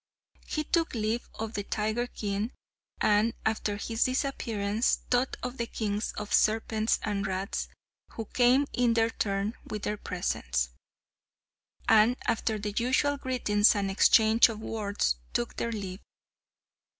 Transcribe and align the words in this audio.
He 0.47 0.63
took 0.63 0.95
leave 0.95 1.29
of 1.35 1.53
the 1.53 1.61
tiger 1.61 2.07
king, 2.07 2.53
and 2.99 3.35
after 3.45 3.77
his 3.77 4.05
disappearance 4.05 5.01
thought 5.11 5.37
of 5.43 5.57
the 5.57 5.67
kings 5.67 6.11
of 6.13 6.33
serpents 6.33 6.97
and 7.03 7.27
rats, 7.27 7.67
who 8.13 8.25
came 8.25 8.65
in 8.73 8.95
their 8.95 9.11
turn 9.11 9.53
with 9.63 9.83
their 9.83 9.97
presents, 9.97 10.71
and 11.87 12.15
after 12.25 12.57
the 12.57 12.73
usual 12.75 13.17
greetings 13.17 13.75
and 13.75 13.91
exchange 13.91 14.49
of 14.49 14.59
words 14.59 15.17
took 15.33 15.57
their 15.57 15.71
leave. 15.71 15.99